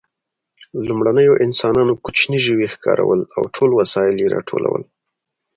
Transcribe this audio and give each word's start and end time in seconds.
لومړنیو 0.87 1.39
انسانانو 1.45 1.93
کوچني 2.03 2.39
ژوي 2.45 2.67
ښکارول 2.73 3.21
او 3.37 3.43
ټول 3.55 3.69
وسایل 3.79 4.15
یې 4.21 4.27
راټولول. 4.35 4.81